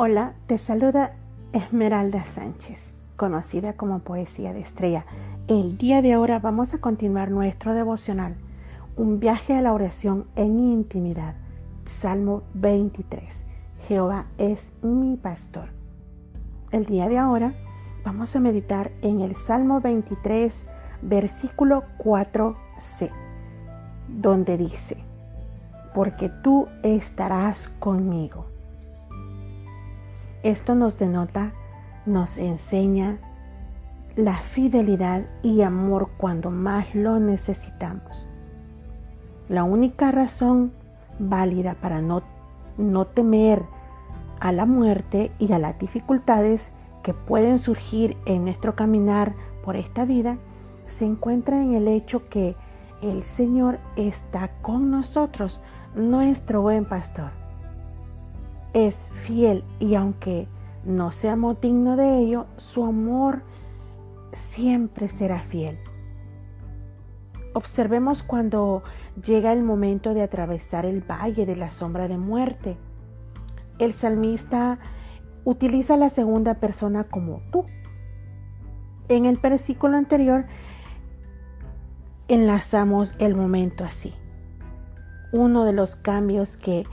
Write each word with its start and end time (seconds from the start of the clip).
Hola, 0.00 0.34
te 0.46 0.58
saluda 0.58 1.16
Esmeralda 1.52 2.22
Sánchez, 2.24 2.90
conocida 3.16 3.72
como 3.72 3.98
Poesía 3.98 4.52
de 4.52 4.60
Estrella. 4.60 5.04
El 5.48 5.76
día 5.76 6.02
de 6.02 6.12
ahora 6.12 6.38
vamos 6.38 6.72
a 6.72 6.80
continuar 6.80 7.32
nuestro 7.32 7.74
devocional, 7.74 8.36
un 8.94 9.18
viaje 9.18 9.54
a 9.56 9.60
la 9.60 9.72
oración 9.72 10.28
en 10.36 10.60
intimidad. 10.60 11.34
Salmo 11.84 12.44
23. 12.54 13.44
Jehová 13.88 14.26
es 14.38 14.74
mi 14.82 15.16
pastor. 15.16 15.70
El 16.70 16.86
día 16.86 17.08
de 17.08 17.18
ahora 17.18 17.54
vamos 18.04 18.36
a 18.36 18.40
meditar 18.40 18.92
en 19.02 19.18
el 19.20 19.34
Salmo 19.34 19.80
23, 19.80 20.66
versículo 21.02 21.82
4c, 21.98 23.10
donde 24.06 24.58
dice, 24.58 24.98
porque 25.92 26.28
tú 26.28 26.68
estarás 26.84 27.66
conmigo 27.66 28.57
esto 30.42 30.74
nos 30.74 30.98
denota, 30.98 31.52
nos 32.06 32.38
enseña 32.38 33.18
la 34.14 34.36
fidelidad 34.36 35.24
y 35.42 35.62
amor 35.62 36.10
cuando 36.16 36.50
más 36.50 36.94
lo 36.94 37.18
necesitamos. 37.20 38.28
La 39.48 39.64
única 39.64 40.12
razón 40.12 40.72
válida 41.18 41.76
para 41.80 42.00
no, 42.00 42.22
no 42.76 43.06
temer 43.06 43.64
a 44.40 44.52
la 44.52 44.66
muerte 44.66 45.32
y 45.38 45.52
a 45.52 45.58
las 45.58 45.78
dificultades 45.78 46.72
que 47.02 47.14
pueden 47.14 47.58
surgir 47.58 48.16
en 48.26 48.44
nuestro 48.44 48.76
caminar 48.76 49.34
por 49.64 49.76
esta 49.76 50.04
vida 50.04 50.38
se 50.86 51.04
encuentra 51.04 51.60
en 51.60 51.74
el 51.74 51.88
hecho 51.88 52.28
que 52.28 52.56
el 53.02 53.22
Señor 53.22 53.78
está 53.96 54.50
con 54.62 54.90
nosotros, 54.90 55.60
nuestro 55.94 56.62
buen 56.62 56.84
pastor 56.84 57.37
es 58.72 59.10
fiel 59.12 59.64
y 59.80 59.94
aunque 59.94 60.48
no 60.84 61.12
seamos 61.12 61.60
dignos 61.60 61.96
de 61.96 62.18
ello, 62.18 62.46
su 62.56 62.84
amor 62.84 63.42
siempre 64.32 65.08
será 65.08 65.40
fiel. 65.40 65.78
Observemos 67.54 68.22
cuando 68.22 68.82
llega 69.22 69.52
el 69.52 69.62
momento 69.62 70.14
de 70.14 70.22
atravesar 70.22 70.86
el 70.86 71.00
valle 71.02 71.44
de 71.44 71.56
la 71.56 71.70
sombra 71.70 72.08
de 72.08 72.18
muerte. 72.18 72.76
El 73.78 73.92
salmista 73.92 74.78
utiliza 75.44 75.96
la 75.96 76.10
segunda 76.10 76.54
persona 76.54 77.04
como 77.04 77.40
tú. 77.50 77.66
En 79.08 79.24
el 79.24 79.38
versículo 79.38 79.96
anterior 79.96 80.46
enlazamos 82.28 83.14
el 83.18 83.34
momento 83.34 83.84
así. 83.84 84.14
Uno 85.32 85.64
de 85.64 85.72
los 85.72 85.96
cambios 85.96 86.56
que 86.56 86.84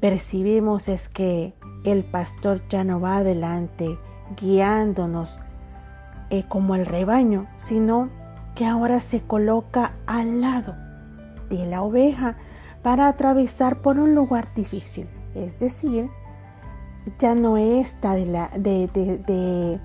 percibimos 0.00 0.88
es 0.88 1.08
que 1.08 1.54
el 1.84 2.04
pastor 2.04 2.62
ya 2.68 2.84
no 2.84 3.00
va 3.00 3.18
adelante 3.18 3.98
guiándonos 4.40 5.38
eh, 6.30 6.44
como 6.48 6.74
el 6.74 6.86
rebaño, 6.86 7.48
sino 7.56 8.10
que 8.54 8.66
ahora 8.66 9.00
se 9.00 9.22
coloca 9.22 9.94
al 10.06 10.40
lado 10.40 10.76
de 11.48 11.66
la 11.66 11.82
oveja 11.82 12.36
para 12.82 13.08
atravesar 13.08 13.82
por 13.82 13.98
un 13.98 14.14
lugar 14.14 14.54
difícil. 14.54 15.08
Es 15.34 15.58
decir, 15.60 16.10
ya 17.18 17.34
no 17.34 17.56
está 17.56 18.14
de, 18.14 18.26
de, 18.58 19.80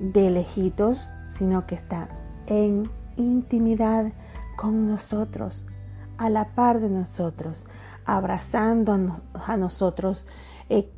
de 0.00 0.30
lejitos, 0.30 1.08
sino 1.26 1.66
que 1.66 1.74
está 1.74 2.08
en 2.46 2.90
intimidad 3.16 4.12
con 4.56 4.88
nosotros, 4.88 5.66
a 6.16 6.30
la 6.30 6.54
par 6.54 6.80
de 6.80 6.90
nosotros, 6.90 7.66
abrazándonos 8.08 9.22
a 9.34 9.58
nosotros, 9.58 10.26
eh, 10.70 10.90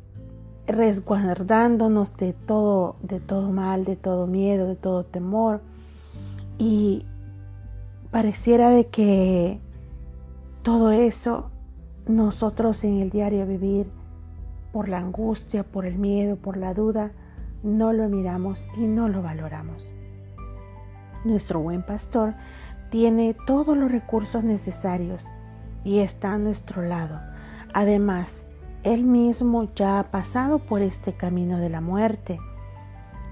resguardándonos 0.65 2.15
de 2.15 2.31
todo, 2.31 2.95
de 3.03 3.19
todo 3.19 3.51
mal, 3.51 3.83
de 3.83 3.97
todo 3.97 4.27
miedo, 4.27 4.65
de 4.65 4.77
todo 4.77 5.03
temor. 5.03 5.61
Y 6.57 7.05
pareciera 8.11 8.69
de 8.69 8.87
que 8.87 9.59
todo 10.63 10.93
eso 10.93 11.51
nosotros 12.07 12.81
en 12.85 13.01
el 13.01 13.09
diario 13.09 13.45
vivir, 13.45 13.87
por 14.71 14.87
la 14.87 14.99
angustia, 14.99 15.63
por 15.63 15.85
el 15.85 15.97
miedo, 15.97 16.37
por 16.37 16.55
la 16.55 16.73
duda, 16.73 17.11
no 17.61 17.91
lo 17.91 18.07
miramos 18.07 18.69
y 18.77 18.87
no 18.87 19.09
lo 19.09 19.21
valoramos. 19.21 19.91
Nuestro 21.25 21.59
buen 21.59 21.85
pastor 21.85 22.35
tiene 22.89 23.35
todos 23.45 23.75
los 23.75 23.91
recursos 23.91 24.45
necesarios 24.45 25.29
y 25.83 25.99
está 25.99 26.33
a 26.33 26.37
nuestro 26.37 26.81
lado. 26.81 27.19
Además, 27.73 28.43
Él 28.83 29.03
mismo 29.03 29.69
ya 29.75 29.99
ha 29.99 30.11
pasado 30.11 30.59
por 30.59 30.81
este 30.81 31.13
camino 31.13 31.57
de 31.57 31.69
la 31.69 31.81
muerte 31.81 32.39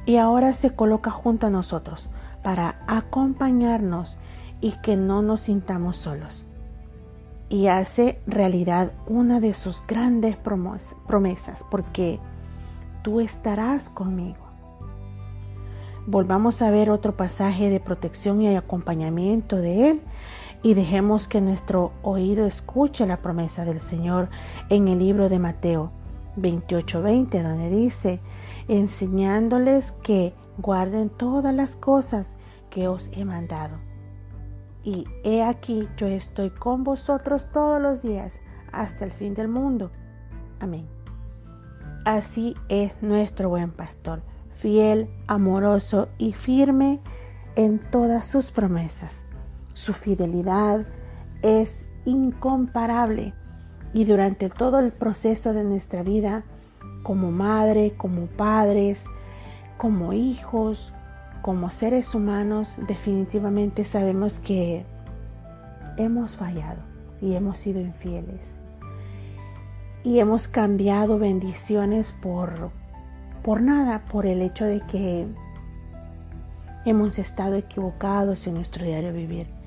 y 0.05 0.17
ahora 0.17 0.53
se 0.53 0.75
coloca 0.75 1.11
junto 1.11 1.47
a 1.47 1.49
nosotros 1.49 2.09
para 2.43 2.79
acompañarnos 2.87 4.17
y 4.61 4.73
que 4.81 4.95
no 4.95 5.21
nos 5.21 5.41
sintamos 5.41 5.97
solos. 5.97 6.45
Y 7.49 7.67
hace 7.67 8.19
realidad 8.27 8.91
una 9.07 9.39
de 9.39 9.53
sus 9.53 9.85
grandes 9.87 10.37
promesas, 10.37 11.65
porque 11.69 12.19
tú 13.01 13.19
estarás 13.21 13.89
conmigo. 13.89 14.37
Volvamos 16.05 16.61
a 16.61 16.71
ver 16.71 16.89
otro 16.89 17.15
pasaje 17.15 17.69
de 17.69 17.79
protección 17.79 18.41
y 18.41 18.55
acompañamiento 18.55 19.57
de 19.57 19.91
Él 19.91 20.01
y 20.61 20.73
dejemos 20.73 21.27
que 21.27 21.41
nuestro 21.41 21.91
oído 22.01 22.45
escuche 22.45 23.05
la 23.07 23.17
promesa 23.17 23.65
del 23.65 23.81
Señor 23.81 24.29
en 24.69 24.87
el 24.87 24.99
libro 24.99 25.29
de 25.29 25.39
Mateo 25.39 25.91
28:20, 26.35 27.41
donde 27.41 27.69
dice, 27.69 28.19
enseñándoles 28.67 29.91
que 30.03 30.33
guarden 30.57 31.09
todas 31.09 31.53
las 31.53 31.75
cosas 31.75 32.35
que 32.69 32.87
os 32.87 33.09
he 33.13 33.25
mandado. 33.25 33.77
Y 34.83 35.05
he 35.23 35.43
aquí 35.43 35.87
yo 35.97 36.07
estoy 36.07 36.49
con 36.51 36.83
vosotros 36.83 37.51
todos 37.51 37.81
los 37.81 38.01
días 38.01 38.41
hasta 38.71 39.05
el 39.05 39.11
fin 39.11 39.33
del 39.33 39.47
mundo. 39.47 39.91
Amén. 40.59 40.87
Así 42.05 42.55
es 42.69 42.93
nuestro 43.01 43.49
buen 43.49 43.71
pastor, 43.71 44.21
fiel, 44.51 45.09
amoroso 45.27 46.09
y 46.17 46.33
firme 46.33 47.01
en 47.55 47.79
todas 47.91 48.25
sus 48.25 48.51
promesas. 48.51 49.23
Su 49.79 49.93
fidelidad 49.93 50.85
es 51.41 51.85
incomparable 52.03 53.33
y 53.93 54.03
durante 54.03 54.49
todo 54.49 54.79
el 54.79 54.91
proceso 54.91 55.53
de 55.53 55.63
nuestra 55.63 56.03
vida, 56.03 56.43
como 57.01 57.31
madre, 57.31 57.93
como 57.95 58.25
padres, 58.25 59.05
como 59.77 60.11
hijos, 60.11 60.91
como 61.41 61.71
seres 61.71 62.13
humanos, 62.13 62.75
definitivamente 62.89 63.85
sabemos 63.85 64.39
que 64.39 64.85
hemos 65.95 66.35
fallado 66.35 66.83
y 67.21 67.35
hemos 67.35 67.57
sido 67.57 67.79
infieles. 67.79 68.59
Y 70.03 70.19
hemos 70.19 70.49
cambiado 70.49 71.19
bendiciones 71.19 72.13
por, 72.21 72.71
por 73.43 73.61
nada, 73.61 74.03
por 74.11 74.25
el 74.25 74.41
hecho 74.41 74.65
de 74.65 74.81
que 74.81 75.25
hemos 76.83 77.17
estado 77.17 77.55
equivocados 77.55 78.45
en 78.45 78.55
nuestro 78.55 78.83
diario 78.83 79.13
vivir 79.13 79.58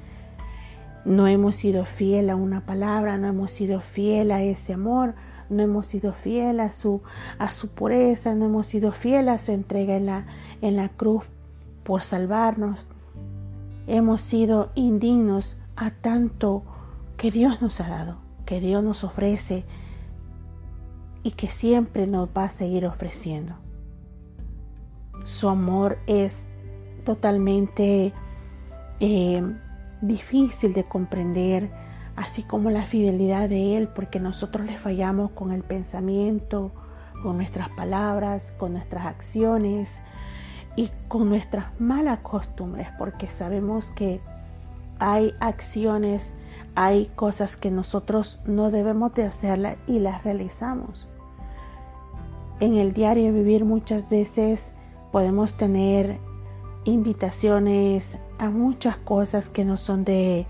no 1.04 1.26
hemos 1.26 1.56
sido 1.56 1.84
fiel 1.84 2.30
a 2.30 2.36
una 2.36 2.64
palabra, 2.64 3.18
no 3.18 3.26
hemos 3.26 3.50
sido 3.50 3.80
fiel 3.80 4.30
a 4.30 4.42
ese 4.42 4.74
amor, 4.74 5.14
no 5.50 5.62
hemos 5.62 5.86
sido 5.86 6.12
fiel 6.12 6.60
a 6.60 6.70
su, 6.70 7.02
a 7.38 7.50
su 7.50 7.70
pureza, 7.70 8.34
no 8.34 8.46
hemos 8.46 8.66
sido 8.66 8.92
fiel 8.92 9.28
a 9.28 9.38
su 9.38 9.52
entrega 9.52 9.96
en 9.96 10.06
la, 10.06 10.26
en 10.60 10.76
la 10.76 10.88
cruz 10.88 11.24
por 11.82 12.02
salvarnos. 12.02 12.86
Hemos 13.86 14.22
sido 14.22 14.70
indignos 14.74 15.58
a 15.76 15.90
tanto 15.90 16.62
que 17.16 17.30
Dios 17.30 17.60
nos 17.60 17.80
ha 17.80 17.88
dado, 17.88 18.18
que 18.46 18.60
Dios 18.60 18.82
nos 18.84 19.04
ofrece 19.04 19.64
y 21.24 21.32
que 21.32 21.48
siempre 21.48 22.06
nos 22.06 22.28
va 22.28 22.44
a 22.44 22.50
seguir 22.50 22.86
ofreciendo. 22.86 23.54
Su 25.24 25.48
amor 25.48 25.98
es 26.06 26.50
totalmente 27.04 28.12
eh, 29.00 29.42
difícil 30.02 30.74
de 30.74 30.84
comprender, 30.84 31.70
así 32.16 32.42
como 32.42 32.70
la 32.70 32.82
fidelidad 32.82 33.48
de 33.48 33.78
Él, 33.78 33.88
porque 33.88 34.20
nosotros 34.20 34.66
le 34.66 34.76
fallamos 34.76 35.30
con 35.30 35.52
el 35.52 35.62
pensamiento, 35.62 36.72
con 37.22 37.36
nuestras 37.36 37.70
palabras, 37.70 38.52
con 38.52 38.72
nuestras 38.72 39.06
acciones 39.06 40.02
y 40.76 40.90
con 41.08 41.28
nuestras 41.28 41.66
malas 41.80 42.18
costumbres, 42.20 42.88
porque 42.98 43.28
sabemos 43.28 43.90
que 43.90 44.20
hay 44.98 45.32
acciones, 45.40 46.34
hay 46.74 47.10
cosas 47.14 47.56
que 47.56 47.70
nosotros 47.70 48.40
no 48.44 48.70
debemos 48.70 49.14
de 49.14 49.24
hacerlas 49.24 49.78
y 49.86 50.00
las 50.00 50.24
realizamos. 50.24 51.08
En 52.60 52.76
el 52.76 52.92
diario 52.92 53.32
vivir 53.32 53.64
muchas 53.64 54.08
veces 54.08 54.72
podemos 55.10 55.56
tener 55.56 56.18
invitaciones 56.84 58.18
a 58.38 58.50
muchas 58.50 58.96
cosas 58.96 59.48
que 59.48 59.64
no 59.64 59.76
son 59.76 60.04
de, 60.04 60.46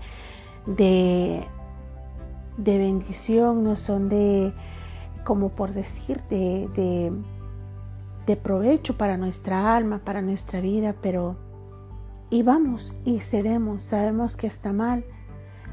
de, 0.65 1.45
de 2.57 2.77
bendición, 2.77 3.63
no 3.63 3.75
son 3.75 4.09
de, 4.09 4.53
como 5.23 5.49
por 5.49 5.73
decir, 5.73 6.21
de, 6.29 7.11
de 8.25 8.35
provecho 8.35 8.97
para 8.97 9.17
nuestra 9.17 9.75
alma, 9.75 10.01
para 10.03 10.21
nuestra 10.21 10.61
vida, 10.61 10.95
pero 11.01 11.37
y 12.29 12.41
vamos 12.41 12.93
y 13.05 13.19
cedemos, 13.19 13.83
sabemos 13.83 14.35
que 14.37 14.47
está 14.47 14.73
mal 14.73 15.05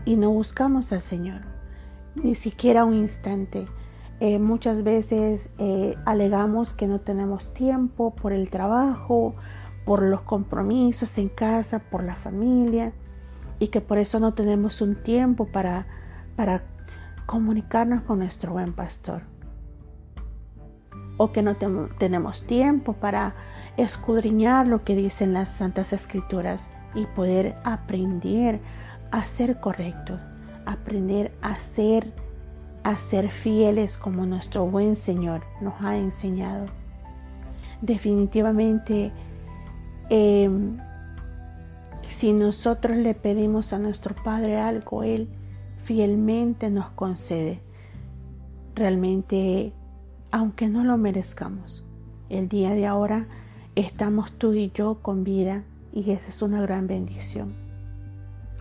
y 0.05 0.17
no 0.17 0.31
buscamos 0.31 0.93
al 0.93 1.01
Señor, 1.01 1.43
ni 2.15 2.35
siquiera 2.35 2.85
un 2.85 2.95
instante. 2.95 3.67
Eh, 4.21 4.39
muchas 4.39 4.83
veces 4.83 5.49
eh, 5.57 5.97
alegamos 6.05 6.75
que 6.75 6.87
no 6.87 7.01
tenemos 7.01 7.55
tiempo 7.55 8.15
por 8.15 8.33
el 8.33 8.51
trabajo, 8.51 9.35
por 9.91 10.03
los 10.03 10.21
compromisos 10.21 11.19
en 11.19 11.29
casa, 11.29 11.81
por 11.81 12.05
la 12.05 12.15
familia 12.15 12.93
y 13.59 13.71
que 13.71 13.81
por 13.81 13.99
eso 13.99 14.21
no 14.21 14.35
tenemos 14.35 14.81
un 14.83 14.95
tiempo 14.95 15.47
para, 15.47 15.89
para 16.37 16.63
comunicarnos 17.27 18.03
con 18.03 18.21
nuestro 18.21 18.53
buen 18.53 18.73
pastor. 18.73 19.23
O 21.17 21.33
que 21.33 21.43
no 21.43 21.57
tenemos 21.99 22.47
tiempo 22.47 22.93
para 22.93 23.35
escudriñar 23.77 24.69
lo 24.69 24.85
que 24.85 24.95
dicen 24.95 25.33
las 25.33 25.51
Santas 25.51 25.93
Escrituras 25.93 26.71
y 26.95 27.07
poder 27.07 27.57
aprender 27.65 28.61
a 29.11 29.25
ser 29.25 29.59
correctos, 29.59 30.21
aprender 30.67 31.33
a 31.43 31.57
ser 31.57 32.13
a 32.85 32.97
ser 32.97 33.29
fieles 33.29 33.99
como 33.99 34.25
nuestro 34.25 34.67
buen 34.67 34.95
Señor 34.95 35.43
nos 35.61 35.75
ha 35.81 35.97
enseñado. 35.97 36.67
Definitivamente, 37.83 39.13
em, 40.11 40.79
si 42.03 42.33
nosotros 42.33 42.97
le 42.97 43.15
pedimos 43.15 43.73
a 43.73 43.79
nuestro 43.79 44.15
Padre 44.15 44.59
algo, 44.59 45.03
Él 45.03 45.29
fielmente 45.85 46.71
nos 46.71 46.91
concede. 46.91 47.61
Realmente, 48.75 49.73
aunque 50.31 50.69
no 50.69 50.85
lo 50.85 50.99
merezcamos, 50.99 51.87
el 52.29 52.49
día 52.49 52.71
de 52.75 52.87
ahora 52.87 53.27
estamos 53.75 54.33
tú 54.33 54.53
y 54.53 54.71
yo 54.73 54.99
con 55.03 55.25
vida 55.25 55.65
y 55.93 56.11
esa 56.11 56.31
es 56.31 56.43
una 56.43 56.61
gran 56.61 56.87
bendición. 56.87 57.55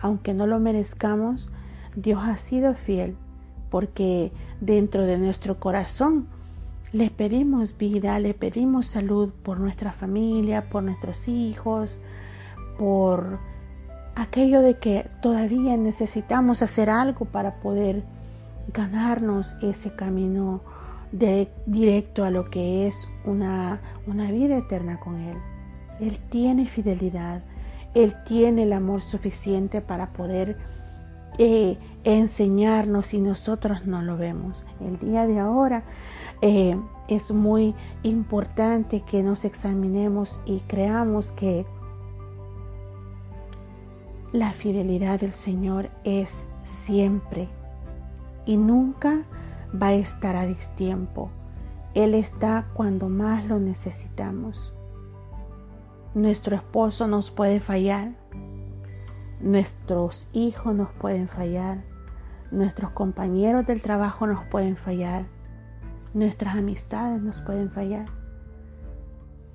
Aunque 0.00 0.34
no 0.34 0.46
lo 0.46 0.58
merezcamos, 0.58 1.50
Dios 1.94 2.20
ha 2.24 2.36
sido 2.36 2.74
fiel 2.74 3.16
porque 3.70 4.32
dentro 4.60 5.06
de 5.06 5.18
nuestro 5.18 5.60
corazón 5.60 6.26
le 6.92 7.10
pedimos 7.10 7.76
vida, 7.78 8.18
le 8.18 8.34
pedimos 8.34 8.86
salud 8.86 9.30
por 9.42 9.60
nuestra 9.60 9.92
familia, 9.92 10.68
por 10.68 10.82
nuestros 10.82 11.28
hijos, 11.28 12.00
por 12.78 13.38
aquello 14.16 14.60
de 14.60 14.78
que 14.78 15.08
todavía 15.22 15.76
necesitamos 15.76 16.62
hacer 16.62 16.90
algo 16.90 17.26
para 17.26 17.60
poder 17.60 18.02
ganarnos 18.72 19.56
ese 19.62 19.94
camino 19.94 20.62
de, 21.12 21.48
directo 21.66 22.24
a 22.24 22.30
lo 22.30 22.50
que 22.50 22.86
es 22.86 23.08
una, 23.24 23.80
una 24.06 24.30
vida 24.30 24.58
eterna 24.58 24.98
con 24.98 25.16
Él. 25.16 25.36
Él 26.00 26.18
tiene 26.30 26.66
fidelidad, 26.66 27.42
Él 27.94 28.16
tiene 28.26 28.64
el 28.64 28.72
amor 28.72 29.02
suficiente 29.02 29.80
para 29.80 30.12
poder 30.12 30.56
eh, 31.38 31.78
enseñarnos 32.04 33.14
y 33.14 33.20
nosotros 33.20 33.86
no 33.86 34.02
lo 34.02 34.16
vemos. 34.16 34.66
El 34.80 34.98
día 34.98 35.26
de 35.26 35.38
ahora 35.38 35.84
eh, 36.42 36.78
es 37.08 37.32
muy 37.32 37.74
importante 38.02 39.02
que 39.02 39.22
nos 39.22 39.44
examinemos 39.44 40.40
y 40.46 40.60
creamos 40.60 41.32
que 41.32 41.66
la 44.32 44.52
fidelidad 44.52 45.20
del 45.20 45.32
Señor 45.32 45.90
es 46.04 46.44
siempre 46.64 47.48
y 48.46 48.56
nunca 48.56 49.24
va 49.80 49.88
a 49.88 49.94
estar 49.94 50.36
a 50.36 50.46
distiempo. 50.46 51.30
Él 51.94 52.14
está 52.14 52.68
cuando 52.74 53.08
más 53.08 53.46
lo 53.46 53.58
necesitamos. 53.58 54.72
Nuestro 56.14 56.56
esposo 56.56 57.08
nos 57.08 57.30
puede 57.30 57.60
fallar, 57.60 58.12
Nuestros 59.40 60.28
hijos 60.34 60.74
nos 60.74 60.90
pueden 60.90 61.26
fallar, 61.26 61.78
nuestros 62.50 62.90
compañeros 62.90 63.66
del 63.66 63.80
trabajo 63.80 64.26
nos 64.26 64.44
pueden 64.48 64.76
fallar, 64.76 65.24
nuestras 66.14 66.56
amistades 66.56 67.22
nos 67.22 67.40
pueden 67.40 67.70
fallar. 67.70 68.06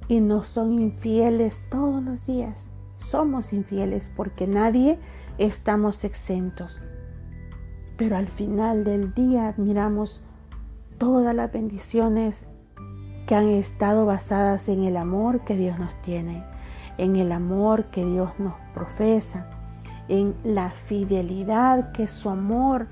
Y 0.07 0.21
nos 0.21 0.47
son 0.47 0.79
infieles 0.79 1.63
todos 1.69 2.03
los 2.03 2.27
días. 2.27 2.71
Somos 2.97 3.53
infieles 3.53 4.11
porque 4.15 4.47
nadie 4.47 4.99
estamos 5.37 6.03
exentos. 6.03 6.81
Pero 7.97 8.17
al 8.17 8.27
final 8.27 8.83
del 8.83 9.13
día 9.13 9.53
miramos 9.57 10.23
todas 10.97 11.35
las 11.35 11.51
bendiciones 11.51 12.47
que 13.27 13.35
han 13.35 13.49
estado 13.49 14.05
basadas 14.05 14.69
en 14.69 14.83
el 14.83 14.97
amor 14.97 15.43
que 15.43 15.55
Dios 15.55 15.79
nos 15.79 15.99
tiene, 16.03 16.43
en 16.97 17.15
el 17.15 17.31
amor 17.31 17.85
que 17.85 18.05
Dios 18.05 18.31
nos 18.37 18.53
profesa, 18.73 19.49
en 20.07 20.35
la 20.43 20.69
fidelidad 20.69 21.91
que 21.91 22.07
su 22.07 22.29
amor 22.29 22.87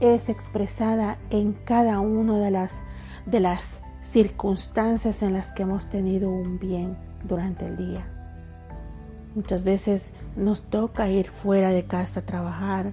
es 0.00 0.28
expresada 0.28 1.18
en 1.30 1.52
cada 1.52 2.00
una 2.00 2.38
de 2.38 2.50
las, 2.50 2.80
de 3.26 3.40
las 3.40 3.82
circunstancias 4.02 5.22
en 5.22 5.32
las 5.32 5.52
que 5.52 5.62
hemos 5.62 5.90
tenido 5.90 6.30
un 6.30 6.58
bien 6.58 6.96
durante 7.24 7.66
el 7.66 7.76
día. 7.76 8.06
Muchas 9.34 9.64
veces 9.64 10.12
nos 10.36 10.62
toca 10.62 11.08
ir 11.08 11.30
fuera 11.30 11.70
de 11.70 11.84
casa 11.84 12.20
a 12.20 12.26
trabajar, 12.26 12.92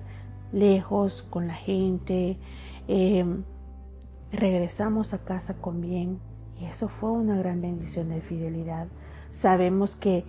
lejos 0.52 1.22
con 1.22 1.48
la 1.48 1.54
gente, 1.54 2.38
em, 2.88 3.44
regresamos 4.32 5.14
a 5.14 5.24
casa 5.24 5.62
con 5.62 5.82
bien 5.82 6.20
y 6.60 6.66
eso 6.66 6.88
fue 6.88 7.12
una 7.12 7.38
gran 7.38 7.62
bendición 7.62 8.10
de 8.10 8.22
fidelidad. 8.22 8.88
Sabemos 9.30 9.96
que 9.96 10.26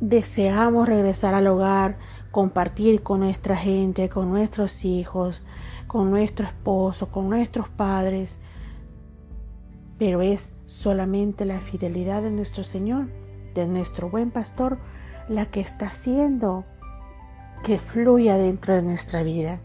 deseamos 0.00 0.88
regresar 0.88 1.34
al 1.34 1.46
hogar, 1.46 1.98
compartir 2.34 3.04
con 3.04 3.20
nuestra 3.20 3.56
gente, 3.56 4.08
con 4.08 4.28
nuestros 4.28 4.84
hijos, 4.84 5.40
con 5.86 6.10
nuestro 6.10 6.44
esposo, 6.46 7.12
con 7.12 7.28
nuestros 7.30 7.68
padres, 7.68 8.40
pero 10.00 10.20
es 10.20 10.52
solamente 10.66 11.44
la 11.44 11.60
fidelidad 11.60 12.22
de 12.22 12.32
nuestro 12.32 12.64
Señor, 12.64 13.06
de 13.54 13.68
nuestro 13.68 14.10
buen 14.10 14.32
pastor, 14.32 14.78
la 15.28 15.46
que 15.46 15.60
está 15.60 15.86
haciendo 15.86 16.64
que 17.62 17.78
fluya 17.78 18.36
dentro 18.36 18.74
de 18.74 18.82
nuestra 18.82 19.22
vida. 19.22 19.60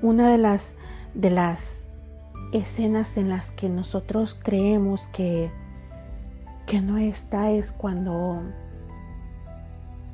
Una 0.00 0.32
de 0.32 0.38
las 0.38 0.76
de 1.12 1.28
las 1.28 1.90
escenas 2.54 3.18
en 3.18 3.28
las 3.28 3.50
que 3.50 3.68
nosotros 3.68 4.32
creemos 4.42 5.08
que 5.08 5.50
que 6.64 6.80
no 6.80 6.96
está 6.96 7.50
es 7.50 7.70
cuando 7.70 8.40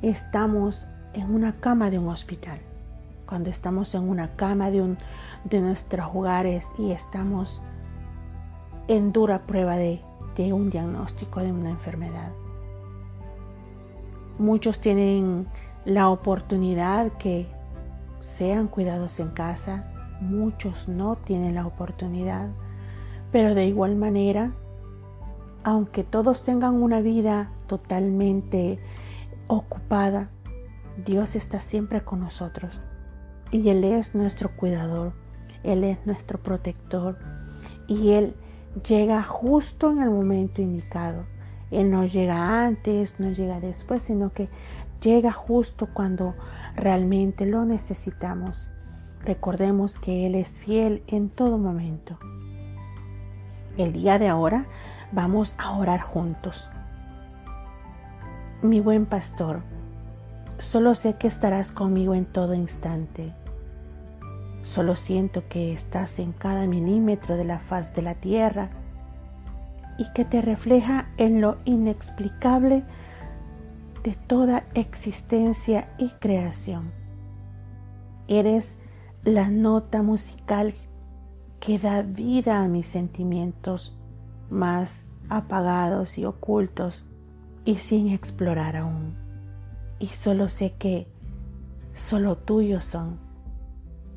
estamos 0.01 0.87
en 1.13 1.33
una 1.33 1.53
cama 1.53 1.89
de 1.89 1.99
un 1.99 2.09
hospital, 2.09 2.59
cuando 3.25 3.49
estamos 3.49 3.93
en 3.95 4.07
una 4.07 4.35
cama 4.35 4.71
de, 4.71 4.81
un, 4.81 4.97
de 5.43 5.61
nuestros 5.61 6.07
hogares 6.13 6.67
y 6.77 6.91
estamos 6.91 7.61
en 8.87 9.11
dura 9.11 9.45
prueba 9.45 9.77
de, 9.77 10.01
de 10.35 10.53
un 10.53 10.69
diagnóstico 10.69 11.41
de 11.41 11.51
una 11.51 11.69
enfermedad. 11.69 12.31
Muchos 14.37 14.79
tienen 14.79 15.47
la 15.85 16.09
oportunidad 16.09 17.11
que 17.13 17.47
sean 18.19 18.67
cuidados 18.67 19.19
en 19.19 19.29
casa, 19.29 19.91
muchos 20.21 20.87
no 20.87 21.15
tienen 21.15 21.55
la 21.55 21.65
oportunidad, 21.65 22.49
pero 23.31 23.53
de 23.53 23.65
igual 23.65 23.95
manera, 23.95 24.51
aunque 25.63 26.03
todos 26.03 26.43
tengan 26.43 26.81
una 26.81 27.01
vida 27.01 27.51
totalmente 27.67 28.79
ocupada, 29.47 30.29
Dios 31.05 31.35
está 31.35 31.61
siempre 31.61 32.03
con 32.03 32.19
nosotros. 32.19 32.81
Y 33.51 33.69
Él 33.69 33.83
es 33.83 34.15
nuestro 34.15 34.55
cuidador, 34.55 35.13
Él 35.63 35.83
es 35.83 36.05
nuestro 36.05 36.41
protector. 36.41 37.17
Y 37.87 38.11
Él 38.11 38.35
llega 38.87 39.23
justo 39.23 39.91
en 39.91 40.01
el 40.01 40.09
momento 40.09 40.61
indicado. 40.61 41.25
Él 41.71 41.91
no 41.91 42.05
llega 42.05 42.65
antes, 42.65 43.19
no 43.19 43.31
llega 43.31 43.59
después, 43.59 44.03
sino 44.03 44.31
que 44.31 44.49
llega 45.01 45.31
justo 45.31 45.89
cuando 45.93 46.35
realmente 46.75 47.45
lo 47.45 47.65
necesitamos. 47.65 48.69
Recordemos 49.23 49.97
que 49.97 50.27
Él 50.27 50.35
es 50.35 50.57
fiel 50.59 51.03
en 51.07 51.29
todo 51.29 51.57
momento. 51.57 52.17
El 53.77 53.93
día 53.93 54.19
de 54.19 54.27
ahora 54.27 54.65
vamos 55.11 55.55
a 55.57 55.71
orar 55.71 56.01
juntos 56.01 56.67
mi 58.61 58.81
buen 58.81 59.05
pastor, 59.05 59.61
solo 60.59 60.95
sé 60.95 61.15
que 61.15 61.27
estarás 61.27 61.71
conmigo 61.71 62.13
en 62.13 62.25
todo 62.25 62.53
instante. 62.53 63.33
Solo 64.61 64.95
siento 64.95 65.47
que 65.47 65.73
estás 65.73 66.19
en 66.19 66.33
cada 66.33 66.67
milímetro 66.67 67.37
de 67.37 67.45
la 67.45 67.59
faz 67.59 67.95
de 67.95 68.01
la 68.01 68.15
tierra 68.15 68.69
y 69.97 70.11
que 70.13 70.25
te 70.25 70.41
refleja 70.41 71.09
en 71.17 71.41
lo 71.41 71.57
inexplicable 71.65 72.83
de 74.03 74.17
toda 74.27 74.65
existencia 74.73 75.87
y 75.97 76.09
creación. 76.19 76.91
Eres 78.27 78.77
la 79.23 79.49
nota 79.49 80.01
musical 80.01 80.73
que 81.59 81.77
da 81.77 82.01
vida 82.01 82.61
a 82.61 82.67
mis 82.67 82.87
sentimientos 82.87 83.97
más 84.49 85.05
apagados 85.29 86.17
y 86.17 86.25
ocultos 86.25 87.05
y 87.65 87.75
sin 87.75 88.09
explorar 88.09 88.77
aún. 88.77 89.28
Y 89.99 90.07
solo 90.07 90.47
sé 90.49 90.73
que 90.77 91.07
solo 91.93 92.37
tuyos 92.37 92.85
son, 92.85 93.19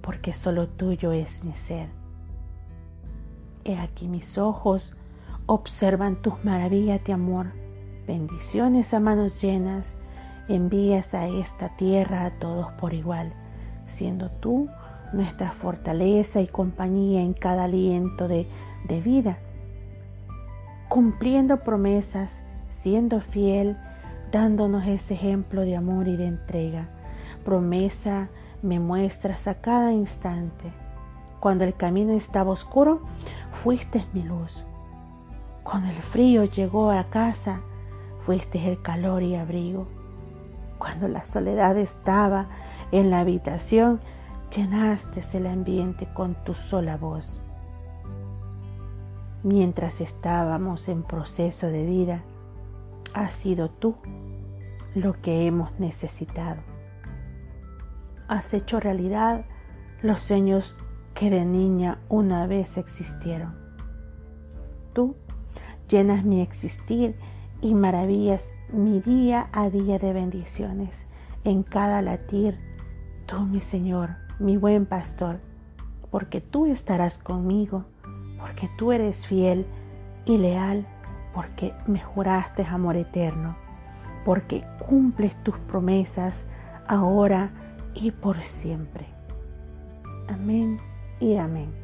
porque 0.00 0.32
solo 0.32 0.68
tuyo 0.68 1.12
es 1.12 1.44
mi 1.44 1.52
ser. 1.52 1.88
He 3.64 3.76
aquí 3.76 4.08
mis 4.08 4.38
ojos 4.38 4.96
observan 5.46 6.22
tus 6.22 6.44
maravillas 6.44 7.02
de 7.04 7.12
amor, 7.12 7.52
bendiciones 8.06 8.94
a 8.94 9.00
manos 9.00 9.40
llenas, 9.42 9.94
envías 10.48 11.14
a 11.14 11.26
esta 11.26 11.76
tierra 11.76 12.26
a 12.26 12.38
todos 12.38 12.70
por 12.72 12.94
igual, 12.94 13.32
siendo 13.86 14.30
tú 14.30 14.68
nuestra 15.12 15.52
fortaleza 15.52 16.40
y 16.40 16.46
compañía 16.46 17.22
en 17.22 17.34
cada 17.34 17.64
aliento 17.64 18.28
de, 18.28 18.48
de 18.88 19.00
vida, 19.00 19.38
cumpliendo 20.88 21.62
promesas, 21.62 22.42
siendo 22.68 23.20
fiel, 23.20 23.76
dándonos 24.32 24.86
ese 24.86 25.14
ejemplo 25.14 25.60
de 25.60 25.76
amor 25.76 26.08
y 26.08 26.16
de 26.16 26.26
entrega. 26.26 26.88
Promesa 27.44 28.30
me 28.62 28.80
muestras 28.80 29.46
a 29.46 29.60
cada 29.60 29.92
instante. 29.92 30.72
Cuando 31.38 31.64
el 31.64 31.74
camino 31.74 32.12
estaba 32.12 32.50
oscuro, 32.50 33.02
fuiste 33.62 34.06
mi 34.12 34.22
luz. 34.22 34.64
Cuando 35.62 35.90
el 35.90 36.02
frío 36.02 36.44
llegó 36.44 36.90
a 36.90 37.04
casa, 37.04 37.60
fuiste 38.24 38.68
el 38.68 38.80
calor 38.80 39.22
y 39.22 39.36
abrigo. 39.36 39.86
Cuando 40.78 41.08
la 41.08 41.22
soledad 41.22 41.76
estaba 41.76 42.46
en 42.90 43.10
la 43.10 43.20
habitación, 43.20 44.00
llenaste 44.54 45.20
el 45.36 45.46
ambiente 45.46 46.08
con 46.14 46.34
tu 46.44 46.54
sola 46.54 46.96
voz. 46.96 47.42
Mientras 49.42 50.00
estábamos 50.00 50.88
en 50.88 51.02
proceso 51.02 51.66
de 51.66 51.84
vida, 51.84 52.22
has 53.14 53.34
sido 53.34 53.70
tú 53.70 53.96
lo 54.94 55.20
que 55.20 55.46
hemos 55.46 55.78
necesitado. 55.78 56.62
Has 58.28 58.54
hecho 58.54 58.80
realidad 58.80 59.44
los 60.02 60.22
sueños 60.22 60.74
que 61.14 61.30
de 61.30 61.44
niña 61.44 62.00
una 62.08 62.46
vez 62.46 62.78
existieron. 62.78 63.54
Tú 64.92 65.16
llenas 65.88 66.24
mi 66.24 66.40
existir 66.40 67.16
y 67.60 67.74
maravillas 67.74 68.50
mi 68.72 69.00
día 69.00 69.48
a 69.52 69.70
día 69.70 69.98
de 69.98 70.12
bendiciones 70.12 71.06
en 71.44 71.62
cada 71.62 72.02
latir. 72.02 72.58
Tú, 73.26 73.40
mi 73.40 73.60
Señor, 73.60 74.16
mi 74.38 74.56
buen 74.56 74.86
pastor, 74.86 75.40
porque 76.10 76.40
tú 76.40 76.66
estarás 76.66 77.18
conmigo, 77.18 77.84
porque 78.38 78.68
tú 78.76 78.92
eres 78.92 79.26
fiel 79.26 79.66
y 80.24 80.38
leal, 80.38 80.86
porque 81.34 81.74
me 81.86 82.00
juraste 82.00 82.64
amor 82.64 82.96
eterno, 82.96 83.56
porque 84.24 84.64
cumples 84.78 85.34
tus 85.42 85.58
promesas 85.58 86.46
ahora 86.86 87.50
y 87.94 88.10
por 88.10 88.40
siempre. 88.42 89.06
Amén 90.28 90.78
y 91.20 91.36
amén. 91.36 91.82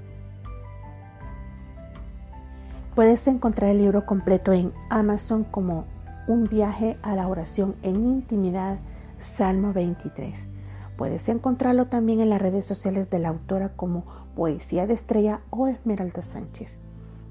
Puedes 2.94 3.26
encontrar 3.28 3.70
el 3.70 3.78
libro 3.78 4.06
completo 4.06 4.52
en 4.52 4.72
Amazon 4.90 5.44
como 5.44 5.86
Un 6.26 6.44
viaje 6.44 6.98
a 7.02 7.14
la 7.14 7.28
oración 7.28 7.76
en 7.82 8.04
intimidad, 8.04 8.80
Salmo 9.18 9.72
23. 9.72 10.48
Puedes 10.96 11.28
encontrarlo 11.28 11.86
también 11.86 12.20
en 12.20 12.28
las 12.28 12.42
redes 12.42 12.66
sociales 12.66 13.08
de 13.08 13.20
la 13.20 13.28
autora 13.28 13.70
como 13.76 14.04
Poesía 14.34 14.86
de 14.86 14.94
Estrella 14.94 15.42
o 15.50 15.68
Esmeralda 15.68 16.22
Sánchez. 16.22 16.80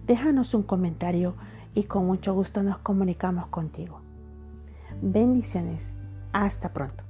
Déjanos 0.07 0.53
un 0.53 0.63
comentario 0.63 1.35
y 1.77 1.83
con 1.83 2.07
mucho 2.07 2.33
gusto 2.33 2.63
nos 2.63 2.79
comunicamos 2.79 3.49
contigo. 3.49 4.01
Bendiciones. 4.99 5.93
Hasta 6.33 6.73
pronto. 6.73 7.06